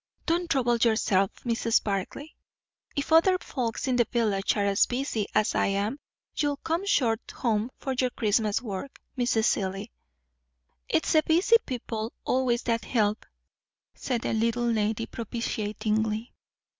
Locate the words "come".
6.57-6.87